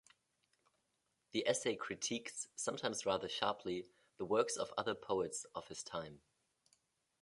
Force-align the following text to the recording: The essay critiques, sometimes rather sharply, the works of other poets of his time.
The 1.31 1.47
essay 1.47 1.75
critiques, 1.75 2.47
sometimes 2.55 3.05
rather 3.05 3.29
sharply, 3.29 3.85
the 4.17 4.25
works 4.25 4.57
of 4.57 4.73
other 4.75 4.95
poets 4.95 5.45
of 5.53 5.67
his 5.67 5.83
time. 5.83 6.21